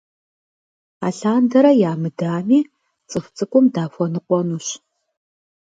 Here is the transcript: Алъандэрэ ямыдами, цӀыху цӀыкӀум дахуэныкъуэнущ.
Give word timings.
Алъандэрэ 1.07 1.71
ямыдами, 1.91 2.59
цӀыху 3.09 3.31
цӀыкӀум 3.35 3.65
дахуэныкъуэнущ. 3.73 4.67